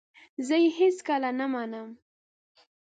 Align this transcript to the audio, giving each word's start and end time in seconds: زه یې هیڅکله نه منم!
زه 0.47 0.55
یې 0.63 0.69
هیڅکله 0.79 1.29
نه 1.39 1.45
منم! 1.53 1.89